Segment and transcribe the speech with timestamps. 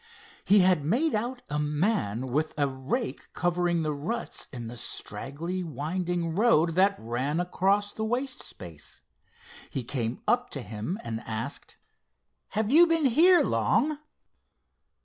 [0.45, 5.63] He had made out a man with a rake covering the ruts in the straggly
[5.63, 9.03] winding road that ran across the waste space.
[9.69, 11.77] He came up with him and asked:
[12.57, 13.99] "Have you been here long?"